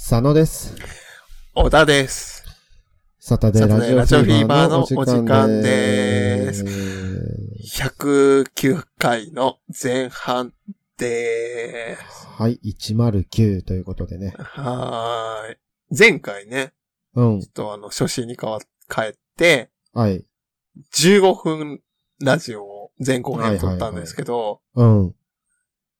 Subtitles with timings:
[0.00, 0.76] 佐野です。
[1.54, 2.44] 小田です。
[3.18, 5.62] サタデーラジオフィーバーのお時時間間で。
[5.62, 6.64] です
[7.80, 10.54] 109回の前半
[10.98, 12.26] でーす。
[12.28, 14.34] はい、109ということでね。
[14.38, 15.56] はーい。
[15.98, 16.72] 前回ね、
[17.14, 17.48] うんちょ。
[17.48, 18.60] っとあの、初心に変わ、
[18.94, 20.24] 変えて、はい。
[20.94, 21.80] 15分
[22.20, 25.14] ラジオを前後編撮ったんですけど、うん。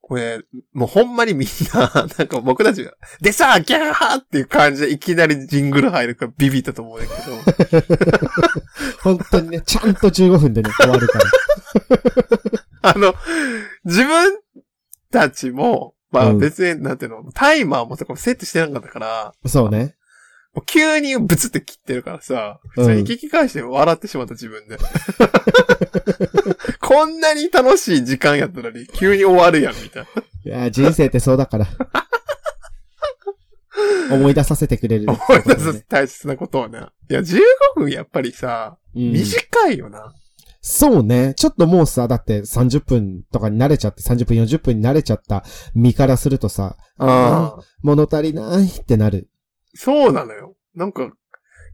[0.08, 0.40] これ、
[0.72, 7.88] もうほんまにみんな、 なんか僕たちが、でさ、ギャーっていう感じでいきなりジングル入るからビビったと思うんだけど、
[9.04, 11.24] 本当にね、ちゃんと15分でね、終わるから。
[12.90, 13.14] あの、
[13.84, 14.38] 自分
[15.12, 19.94] たちも、まあうん別に、なんていうの、タイマーもとかセットしてなかったから、そうね。
[20.62, 24.78] 急にブツって切ってるからさ、普通に聞き返して笑ってしまった自分で。
[26.80, 30.22] こんなに楽しい時間やったのに、急に終わるやん、みたいな。
[30.44, 31.66] いやー、人生ってそうだから。
[34.10, 36.86] 思い出させてくれる、思い出す大切なことはね。
[37.10, 37.38] いや、15
[37.76, 40.14] 分やっぱりさ、うん短いよな。
[40.60, 41.34] そうね。
[41.34, 47.62] ちょっともうさ、だって30分とかに慣れちゃって、30分40分に慣れちゃった身からするとさ、ああ。
[47.82, 49.28] 物足りないってなる。
[49.74, 50.47] そうなのよ。
[50.74, 51.10] なんか、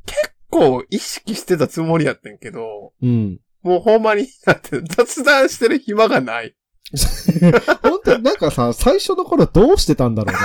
[0.07, 3.41] 結構意識してたつもりやってんけど、うん。
[3.63, 6.55] もうほんまに、だって雑談してる暇がない。
[7.83, 10.37] 本当になんかさ、最初の頃どうしてたんだろう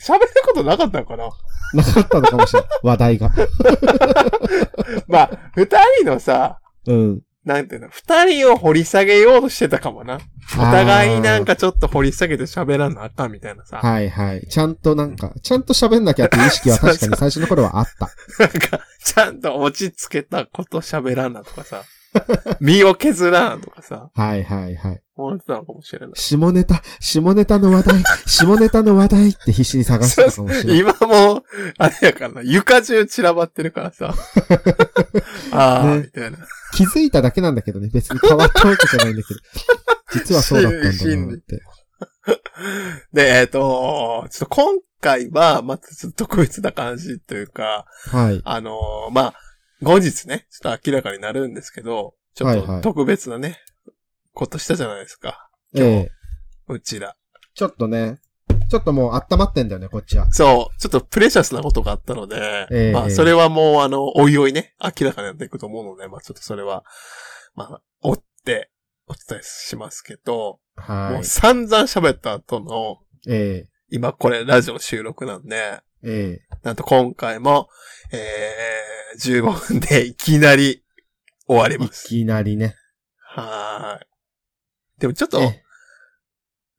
[0.00, 1.28] 喋ることなかったのかな
[1.74, 1.82] な。
[1.82, 2.68] なかったのかもしれない。
[2.82, 3.30] 話題が。
[5.06, 5.66] まあ、二
[6.00, 7.22] 人のさ、うん。
[7.44, 10.20] なんていうの、二人を掘り下げようとしてたかもな。
[10.54, 13.78] お互いになんかちょっと掘り下げて喋らなあかんみたいなさ。
[13.78, 14.46] はいはい。
[14.48, 18.10] ちゃんとなんか、ちゃんと喋んなきゃっていう意識は確かに最初の頃はあった。
[18.38, 21.82] なんか、ちゃんと落ち着けたこと喋らなとかさ。
[22.60, 24.10] 身を削らなとかさ。
[24.14, 25.02] はいはいはい。
[25.16, 26.10] 思ってたのかもしれない。
[26.14, 30.78] 下ネタ、下ネタの話題、 下ネタの話題って必死に探してたかもしれない。
[30.78, 31.44] 今もう、
[31.78, 34.14] あれやからな、床中散らばってるからさ。
[35.52, 36.38] ああ、ねみたいな。
[36.74, 37.90] 気づいただけなんだけどね。
[37.92, 39.40] 別に変わったわけじゃないんだけど。
[40.14, 41.60] 実はそうだったんだなって。
[43.12, 48.40] で、えっ、と、ちょっと今回は、またちょっと特別な感じというか、はい。
[48.44, 49.34] あのーまあ、
[49.82, 53.58] 後日ね、ちょっと明らかになるんですけど、ちょっはいはいと特別なね、
[54.32, 55.50] ことしたじゃないですか。
[55.74, 56.10] ええ
[56.68, 57.16] うちら。
[57.54, 58.20] ちょっとね、
[58.68, 60.30] ちょっともう温まってんだよね、こっちは。
[60.32, 66.84] そう、ちょっとプレシャスなことがあったので、ええまあ、それはもう、あの、おいおいね、明らかになっていくと思うので、まあ、ちょっとそれは、
[67.54, 68.70] まあ、追って、
[69.08, 71.24] お伝えしますけど、もうはい。
[71.24, 77.68] 散々喋った後の、え今これラジオ収録なんで、ええなんと今回も、
[78.12, 80.82] えー、15分でいきなり
[81.46, 82.08] 終わります。
[82.08, 82.76] きなりね。
[83.18, 84.06] はーい。
[85.00, 85.62] でもちょっと、え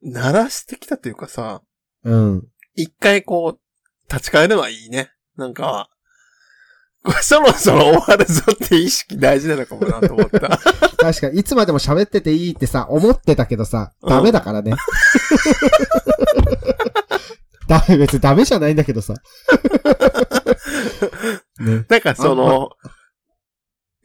[0.02, 1.62] 鳴らしてきたというかさ、
[2.04, 2.46] うん。
[2.74, 5.10] 一回こう、立ち返るのはいいね。
[5.36, 5.88] なんか、
[7.02, 10.58] これそろそろ終わるぞって意識大事なのかもなと思った。
[10.96, 14.72] 確かに、いつまでも喋ってていいってさ、思ってたけどさ、うんダメだからね。
[17.68, 19.14] ダメ、別にダメじゃないんだけどさ。
[21.60, 21.84] ね。
[21.88, 22.70] なんかその、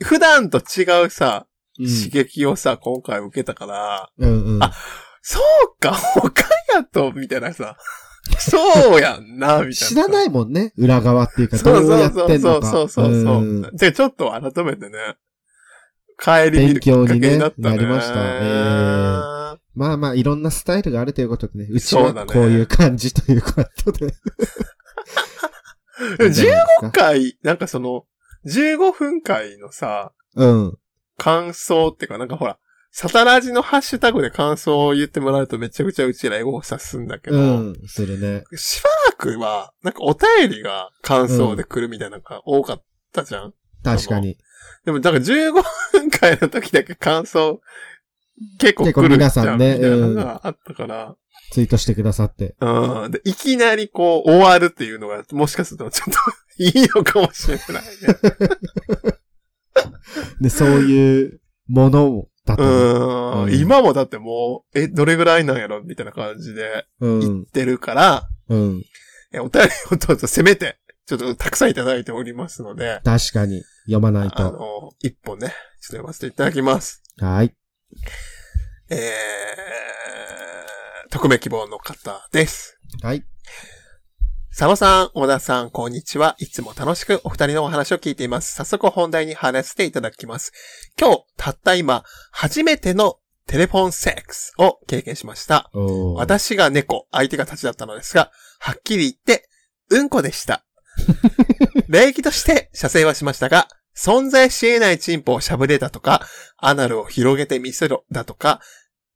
[0.01, 1.49] 普段と違うさ、うん
[1.79, 4.63] 刺激をさ、今回受けたから、うんうん。
[4.63, 4.73] あ
[5.21, 6.43] そうか、他
[6.73, 7.77] やと、みたいなさ、
[8.37, 9.73] そうやんな、みたいな。
[9.73, 10.73] 知らないいもんね。
[10.77, 12.67] 裏側っていうか、そうどうやそうってんのか。
[12.67, 13.41] そうそうそうそう。
[13.43, 15.15] んで、ちょっと改めてね、
[16.21, 17.77] 帰り見るきっかけになったね。
[17.77, 19.38] 勉強にねなりましたえ
[19.75, 21.67] まあまあ、いろんなスタイルがあるということでね。
[21.69, 24.07] うちはこういう感じということで。
[26.17, 28.05] でも15回回、なんかその、
[28.45, 30.77] 15分回のさ、うん。
[31.17, 32.57] 感想っていうか、なんかほら、
[32.91, 37.41] サタラジのハッシュタグで感想を言ってもらうとめちゃくちゃうちらエゴを察すんだけど、う
[37.71, 37.75] ん。
[37.85, 38.43] するね。
[38.55, 43.53] しばらくは、なんかお便りが感想で来るみたいなのが多かったじゃん。
[43.83, 44.37] 確かに。
[44.85, 45.53] でも、だから15
[45.91, 47.61] 分回の時だけ感想
[48.57, 51.15] 結構来る皆さんねみたいなのがあったから、
[51.51, 52.55] ツイートしてくださって。
[52.59, 53.11] うん。
[53.11, 57.81] で、いきなりこう終わるっていうのが、もしかするとちょっといいのかもしれないね。
[60.41, 62.69] で、そういうものだとね。
[62.69, 63.43] うん。
[63.43, 67.19] うん今もだってもう、え、どれぐらいなんやろみたいな感じでうん。
[67.19, 68.83] 言ってるから、うん。
[69.31, 73.63] えお便りをどうぞせめて、ちょっとたくさんいただいておりますので、確かに。
[73.85, 74.51] 読まないあと。
[74.51, 77.01] の、一本ね、ちょっと読ませていただきます。
[77.17, 77.55] はい。
[78.91, 82.79] えー、匿名希望の方です。
[83.03, 83.23] はい。
[84.49, 86.35] 佐野さん、小田さん、こんにちは。
[86.39, 88.55] いつも楽しくお二人のお話を聞いています。
[88.55, 90.53] 早速本題に話していただきます。
[90.99, 95.69] 今日、たった今、初めてのテレフォンセックスを経験しました。
[96.15, 99.47] 私が猫、相手が立ちだったのですが、はっきり言って、
[99.91, 100.65] うんこでした。
[101.89, 103.67] 礼儀として射精はしましたが、
[103.99, 106.25] 存在し得ないチンポをしゃぶれだとか、
[106.55, 108.61] アナルを広げてみせろだとか、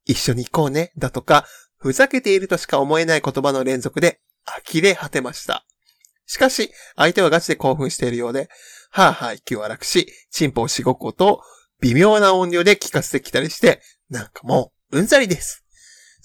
[0.05, 1.45] 一緒に行こうねだとか、
[1.77, 5.65] ふざけているとしか思えない言葉の連続で、呆れ果てました。
[6.25, 8.49] しかし、相手はガチで興奮しているようで、
[8.91, 11.41] はぁはぁ息を荒くし、チンポをしごく音を
[11.81, 15.65] 微妙な音量で聞かせてきたりして、なんかもう、うんざりです。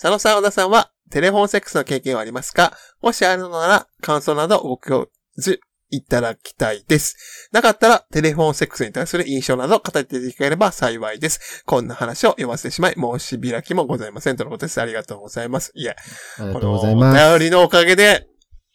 [0.01, 2.77] 佐野さん、小田さんは、テレフォンセックスの経験はありますか？
[3.01, 5.59] もしあるのなら、感想などご教授
[5.91, 7.49] いただきたいです。
[7.53, 11.65] なかったら、テレフォンセックスに対する印象など語っていただければ幸いです。
[11.65, 14.37] こんな話を読ませてしまい、申し開きもございません。
[14.37, 14.81] とのことです。
[14.81, 15.73] ありがとうございます。
[15.75, 15.97] いや、
[16.39, 17.27] ありがことのうございます。
[17.35, 18.27] お便りのおかげで、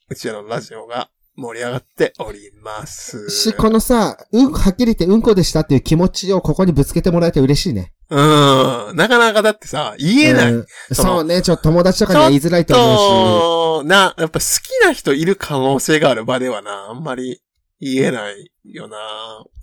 [0.10, 3.30] うちらのラジオが盛り上がっております。
[3.30, 7.94] し、このさ、うん、はっきり言ってうんこでしたっていう気持ちをここにぶつけてもらえて嬉しいね。
[8.16, 8.96] うん。
[8.96, 10.54] なかなかだってさ、言えない。
[10.54, 14.46] うんそのそうね、ちょっと友達とかには言いづらいと思うと、な、やっぱ好
[14.82, 17.42] きな人いる可能性がある場ではな、あんまり
[17.80, 18.98] 言えないよな。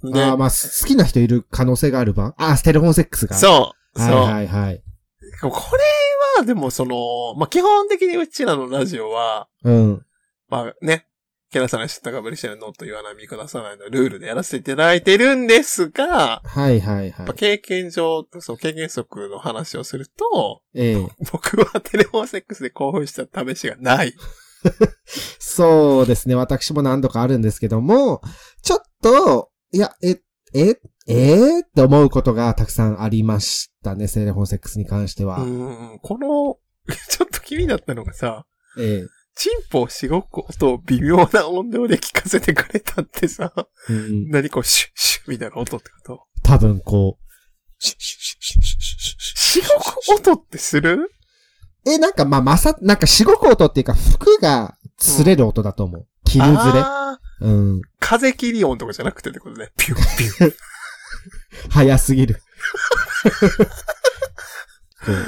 [0.05, 0.13] し。
[0.13, 2.35] でああ、まあ、好きな人いる可能性がある場？
[2.39, 3.37] あ、テレフォンセックスが。
[3.37, 4.09] そう、そう。
[4.09, 4.83] はいはいはい。
[5.43, 5.53] これ
[6.39, 10.05] は、でもその、まあ、基本的にうちらのラジオは、うん。
[10.49, 11.07] まあね、
[11.51, 17.35] けなさない知ったかぶりしてるのと言わない見下さないのルールでやらせていただいてるんですが、はいはいはい。
[17.35, 21.09] 経験上、そう、経験則の話をすると、ええ。
[21.33, 24.15] 僕はテレフォンセックスで興奮した試しがない。
[25.39, 26.35] そうですね。
[26.35, 28.21] 私も何度かあるんですけども、
[28.63, 30.21] ちょっと、いや、え、
[30.55, 34.09] え、えー、って思うことがたくさんありましたね。
[34.09, 35.41] テレフォンセックスに関しては。
[35.41, 36.59] うん、この、
[37.09, 38.47] ちょっと気になったのがさ、
[38.79, 39.20] ええ。
[39.35, 43.53] チンポをしごく音を微妙な音量で聞かせてくれたってさ、
[43.89, 46.27] うん、何こう、シュッシュみたいな音ってこと？
[46.43, 47.25] 多分こう、
[47.79, 51.11] シュッシュッシュッシュッシュッシュッシュッしごく音ってする
[51.87, 56.07] え、なんかまあ、まさ、なんかしごく音っていうか、服が擦れる音だと思う。
[56.27, 56.85] 着るずれ。
[57.41, 57.81] うん。
[57.99, 59.71] 風切り音とかじゃなくてってことね。
[59.79, 60.55] ピュッピュッ。
[61.71, 62.43] 早すぎる。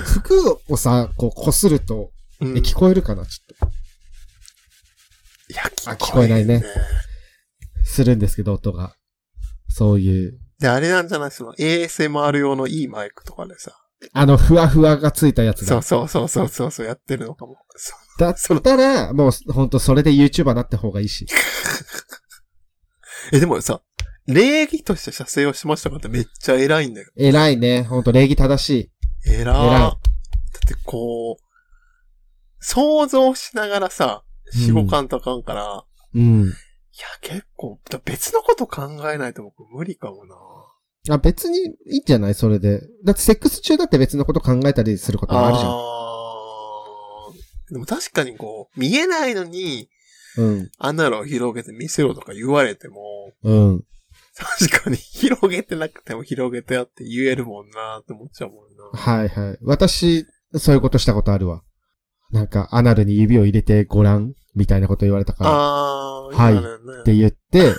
[0.04, 2.10] 服をさ、こう、擦ると、
[2.40, 3.41] うんえ、聞こえるかなち。
[5.52, 5.62] いや、
[5.96, 6.66] 聞こえないねる
[7.84, 8.94] するんですけど、音が。
[9.68, 10.38] そういう。
[10.60, 11.30] で、あれなんじゃない？
[11.30, 13.72] その ASMR 用のいいマイクとかでさ。
[14.12, 16.08] あの、ふわふわがついたやつだそう。
[16.08, 17.56] そうそうそうそうそうやってるのかも。
[17.76, 21.26] そうだったら、もう、ほんと、それで YouTuber になった方がいいし。
[23.32, 23.80] え、でもさ、
[24.26, 27.10] 礼儀として射精をしましたかってめっちゃ偉いんだよ。
[27.16, 27.84] 偉いね。
[27.84, 28.90] ほんと、礼儀正し
[29.26, 29.30] い。
[29.32, 30.00] 偉いだっ
[30.66, 31.44] てこう、
[32.60, 35.84] 想像しながらさ、四五感とあかんから、
[36.14, 36.44] うん。
[36.44, 36.52] いや、
[37.20, 40.36] 結構、だ別のこと考えないと僕無理かもな。
[41.14, 42.80] あ、別にいいんじゃないそれで。
[43.04, 45.70] だって、セックス中だって別のこと考えたりすることもあるじゃん。
[45.70, 49.88] あーでも確かにこう、見えないのに、
[50.36, 50.70] うん。
[50.78, 53.84] アナルを広げて見せろとか言われても、うん。
[54.34, 58.98] 確かに広げてなくても広げてやって言えるもんなって思っちゃうもんな。
[58.98, 59.58] はいはい。
[59.62, 60.26] 私、
[60.56, 61.62] そういうことしたことあるわ。
[62.32, 65.50] なんか、アナルに指を入れてごらんみたいなこと言われたから。
[65.52, 67.74] あー、はいって言って、 もう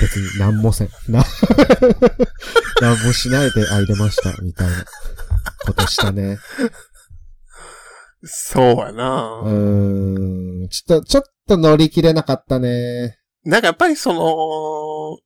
[0.00, 0.88] 別に何もせん。
[1.08, 1.24] な、
[2.80, 4.84] 何もしないで、あ、入れました、みたいな
[5.66, 6.38] ことしたね。
[8.22, 10.68] そうやな、うーん。
[10.68, 13.18] ちょっと、ちょっと乗り切れなかったね。
[13.44, 15.18] なんかやっぱりその、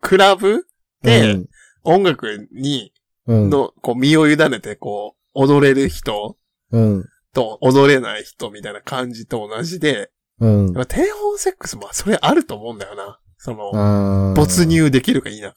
[0.00, 0.66] クラブ
[1.02, 1.38] で
[1.84, 2.92] 音楽に。
[3.28, 6.36] の、こう身を委ねてこう、踊れる人
[6.70, 7.04] うん。
[7.34, 10.10] と踊れない人みたいな感じと同じで、
[10.40, 10.66] うん。
[10.66, 13.18] やっぱテレフォンセックスもそれあると思うんだよな。
[13.38, 14.66] その、没。
[14.66, 15.54] 入できるか否か。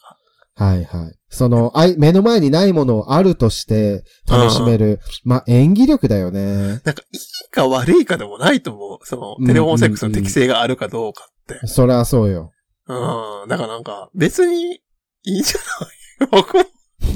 [0.57, 1.15] はいはい。
[1.29, 4.99] その、あい、目の前にないものをあるとして楽しめる。
[5.23, 6.41] まあ、演技力だよね。
[6.67, 9.05] なんか、いいか悪いかでもないと思う。
[9.05, 11.67] その、テレフォンセックスの適性があるかどうかって。
[11.67, 12.53] そりゃそうよ。
[12.87, 13.49] うん。
[13.49, 14.81] だからなんか、別に、い
[15.25, 16.63] いんじゃない 僕も、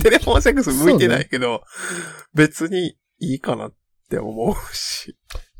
[0.03, 1.63] テレフォンセックス向いてないけど、
[2.33, 3.73] 別にいいかなっ
[4.09, 5.15] て思うし。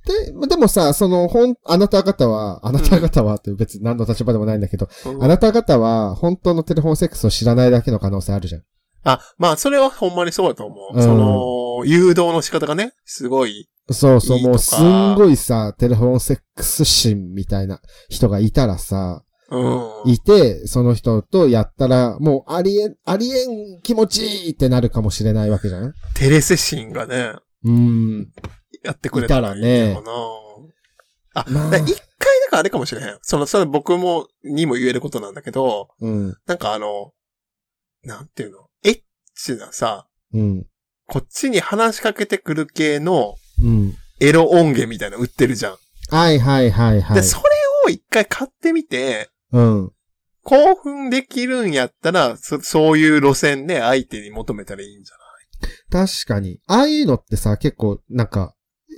[0.06, 8.64] で、でもさ、その、ほん、あなた方は、あなた方はって別に何の立場でもないんだけど、うんあなた方は本当のテレフォンセックスを知らないだけの可能性あるじゃん。
[9.04, 10.98] あ、まあ、それはほんまにそうだと思う。
[10.98, 13.70] うんその、誘導の仕方がね、すごい。
[13.92, 17.80] そうそう、いいとかもうすんごいさ、テレフォンセックス心みたいな
[18.10, 20.12] 人がいたらさ、うん。
[20.12, 28.32] いて、その人とやったら、もうありえん、ありえん気持ちいいってなるかもしれないわけじゃんテレセシンがね、うーん。
[28.84, 30.12] やってくれたらいいのか
[31.34, 31.42] な。
[31.42, 33.18] あ、まあ一回なんかあれかもしれへん。
[33.22, 36.38] その、それ僕も、にも言えることなんだけど、うん。
[36.46, 37.12] なんかあの、
[38.04, 38.68] なんていうの？
[38.84, 39.02] エッ
[39.36, 40.66] チなさ、うん。
[41.08, 43.96] こっちに話しかけてくる系のうん。
[44.22, 45.78] エロ音源みたいなの売ってるじゃん。
[46.10, 47.16] はいはいはいはい。
[47.16, 47.44] で、それ
[47.86, 49.92] を一回買ってみて、うん。
[50.44, 55.16] 興奮できるんやったら、そそういう路線で相手に求めたらいいんじゃ
[55.92, 56.60] 確かに。
[56.68, 58.56] ああいうのってさ、結構、なんか、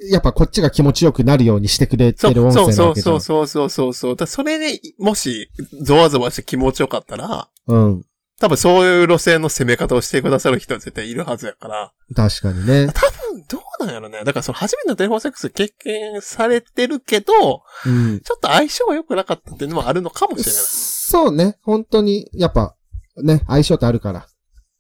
[0.10, 2.96] やっぱこっちが気持ちよくなるようにしてくれてる音声なそう。
[2.96, 4.15] そうそうそうそうそう。
[4.15, 5.51] だそれで、もし、
[5.82, 8.06] ゾワゾワして気持ちよかったら、うん。
[8.39, 11.94] 多分そういう路線の攻め方をしてくださる人は絶対いるはずやから。
[12.15, 12.88] 確かにね。
[12.88, 14.24] 多分、どうなんやろね。
[14.24, 18.20] だからその初めてのテレフォンセックス経験されてるけど、うん。
[18.22, 20.62] ちょっと相性が良くなかったっていうのもあるのかもしれない。
[20.63, 21.60] そうね。
[21.62, 22.75] 本当に、やっぱ、
[23.18, 24.27] ね、相性ってあるから。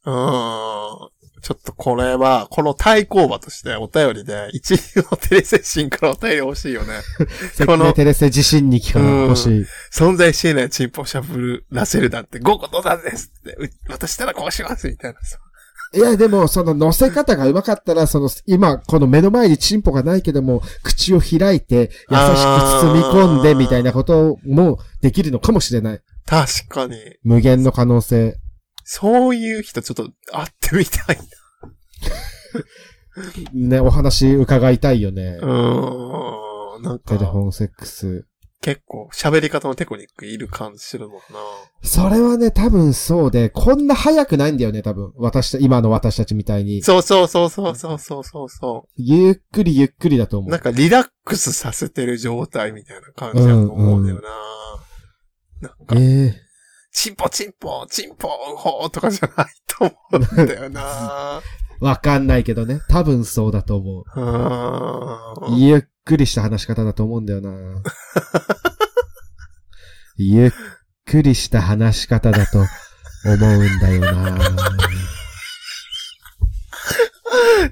[0.05, 1.10] うーん。
[1.41, 7.01] ちょっとこれは、この対抗馬としてお便りで、一流のテレセシンからお便り欲しいよね。
[7.65, 9.65] このテレセ自身に聞から欲しい。
[9.91, 15.39] 存在し得ないチンポをしゃぶらせるなんて、ごことなんですって、う私したらこうしますみたいなさ。
[15.93, 22.15] いや、でも、その乗せ方が上手かったら、その、今、この目の前にチンポがないけども、口を開いて、優しく
[22.81, 26.01] 包み込んで、みたいなこともできるのかもしれない。
[26.25, 26.95] 確かに。
[27.23, 28.37] 無限の可能性。
[28.93, 31.17] そういう人ちょっと会ってみたい
[33.53, 35.37] ね、お話伺いたいよね。
[35.37, 35.47] な。
[35.47, 36.81] うーん。
[36.83, 38.27] なんか、テレフォンセックス。
[38.59, 41.21] 結構喋り方のテクニックいる感じするもんな。
[41.81, 45.13] それはね、多分そうで、こんな早くないんだよね、多分。
[45.15, 46.81] 私た、今の私たちみたいに。
[46.81, 50.49] そうそうそうそうそうそうそうそゆっくりゆっくりだと思う。
[50.49, 50.51] う。
[50.51, 54.19] なんかリラックスさせてる状態みたいな感じだと思うんだよ
[55.61, 55.69] な。
[55.69, 56.50] なんか、ええ
[56.93, 61.41] チンポチンポ、チンポ、ウホーとかじゃないと思うんだよな。
[61.79, 62.81] わかんないけどね。
[62.89, 64.03] 多分そうだと思う。
[65.57, 67.51] ゆっくりした話し方だと思うんだよな。
[70.17, 70.51] ゆっ
[71.05, 72.67] くりした話し方だと思
[73.25, 74.37] うんだよな。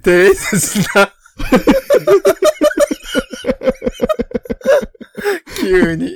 [0.02, 1.14] テレスな。
[5.60, 6.16] 急に。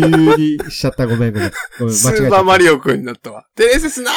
[0.00, 1.06] 急にしちゃった。
[1.06, 1.52] ごめんごめん。
[1.78, 2.24] ごめん、ス間違えた。
[2.24, 3.46] ーパーマリオくんになったわ。
[3.54, 4.10] テレスな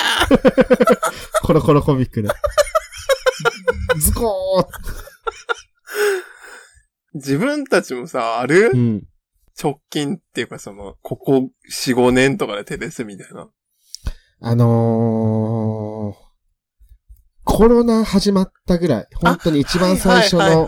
[1.41, 2.36] コロコロコミックだ。
[4.00, 4.67] ズコー
[7.13, 8.71] 自分たちもさ、ある？
[8.74, 9.03] うん。
[9.62, 13.50] 直近っていうかその、ここ4、5年とかでテレスみたいな。
[14.41, 16.29] あのー、
[17.43, 20.65] コロナ始まったぐらい、本当に一番最初の。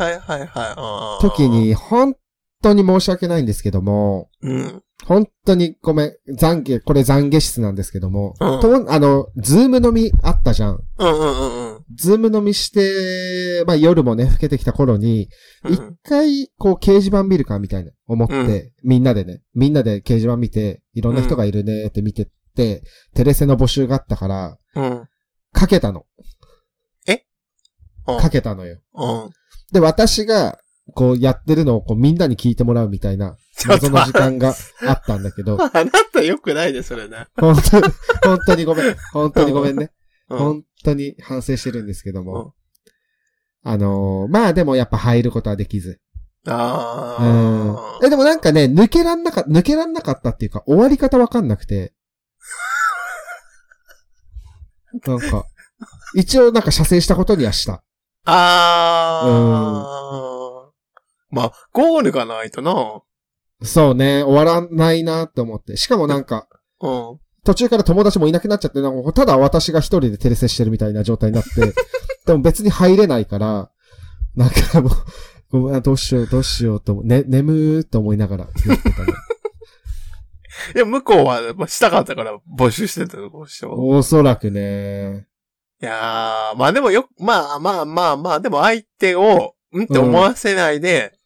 [1.21, 2.15] 時に、本
[2.61, 4.83] 当に申し訳ないんですけども、うん。
[5.05, 10.79] 本当にごめん、懺悔、これ懺悔室なんですけども、うんとあの、ズーム飲みあったじゃん。
[10.97, 11.85] うんうんうんうん。
[11.95, 15.29] ズーム飲みして、まあ夜もね、更けてきた頃に、
[15.63, 22.83] うん一回、こう、掲示板見るかみたいな、思って、みんなでね、みんなで掲示板見て、いろんな人がいるねって見てって、
[23.15, 25.07] テレセの募集があったから、うん。
[25.53, 26.05] かけたの。
[28.07, 28.79] うんかけたのよ。
[28.93, 29.29] うん。
[29.71, 30.57] で、私が、
[30.95, 34.53] こう、やってるのを、こう、みんなに聞いてもらうみたいな、謎の時間が
[34.87, 37.27] あったんだけど、 あなた良くないね、それね。
[37.37, 37.87] 本当に、
[38.23, 38.95] 本当にごめん。
[39.13, 39.91] 本当にごめんね。
[40.29, 40.37] うん。
[40.37, 42.53] 本当に反省してるんですけども。
[43.63, 45.99] あのーまあでもやっぱ入ることはできず。
[46.47, 47.99] あうんあ。。
[48.03, 51.93] え、でもなんかね、抜けらんなか、抜けらんなかったっていうか、終わり方わかんなくて。
[55.05, 55.45] なんか、
[56.15, 57.83] 一応なんか射精したことにはした。
[58.25, 60.71] ああ。
[61.29, 63.01] まあ、ゴールがないとな。
[63.63, 65.77] そうね、終わらないなって思って。
[65.77, 66.47] しかもなんか、
[66.81, 67.19] うん。
[67.43, 71.73] 途中から友達もいなくなっちゃって、なんかただ私が一人でテレセしてるみたいな状態になって、
[72.25, 73.69] でも別に入れないから、
[74.35, 74.91] なんかもう、
[75.61, 79.13] ごめん、どうしよう、どうしようとね、眠ーと思いながらやってたね。
[80.75, 83.73] いや、向こうは、まあ、したかったから募集してたとこでしょ。
[83.73, 85.27] おそらくね。
[85.81, 91.17] いやー、まあでもよ、まあまあまあまあ、でも相手を、んって思わせないで、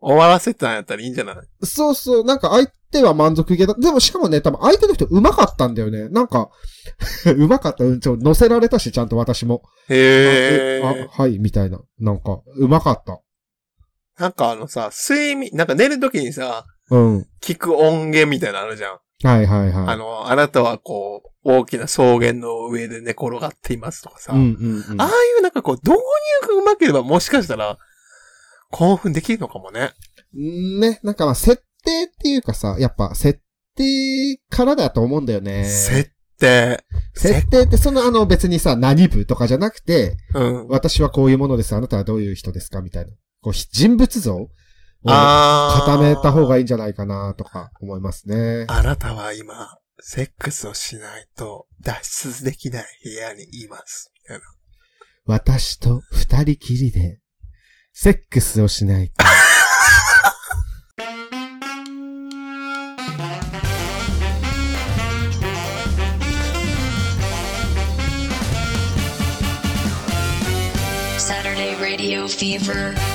[0.00, 1.36] 終わらせたんやったらいいんじゃない？
[1.66, 3.74] そうそう、なんか相手は満足げだ。
[3.74, 6.08] でもしかもね、多分相手の人上手かったんだよね。
[6.08, 6.50] なんか、
[7.26, 7.84] 上手かった。
[7.84, 9.62] うんちょ、乗せられたし、ちゃんと私も。
[9.88, 11.08] へあ、え。
[11.10, 11.80] はい、みたいな。
[11.98, 13.20] なんか、上手かった。
[14.18, 17.26] なんかあのさ、睡眠、なんか寝るときにさ、うん。
[17.40, 18.98] 聞く音源みたいなのあるじゃん。
[19.22, 19.86] はいはいはい。
[19.86, 24.32] あの、あなたはこう、大きな草原の上で寝転がっていますとかさ。
[24.32, 25.00] うんうんうん。
[25.00, 27.78] ああいうなんかこう、導入が上手ければもしかしたら、
[28.70, 29.92] 興奮できるのかもね。
[30.32, 33.40] ね、なんかまあ、設定っていうかさ、やっぱ、設
[33.76, 35.64] 定からだと思うんだよね。
[35.64, 36.84] 設定。
[37.14, 40.68] 設定ってそのあの別にさ、何部とかじゃなくて、うん。
[40.68, 43.10] 私はこういうものです、あなたはどういう人ですかみたいな。
[43.42, 44.48] こう、ひ人物像を。
[45.02, 48.66] 固めた方がいいんじゃないかなとか思いますね。
[48.68, 54.12] あなたは今、セックスをしないと脱出できない部屋にいます。
[55.24, 57.20] 私と二人きりで、
[58.02, 59.24] セックスをしないと。
[72.26, 73.09] Fever.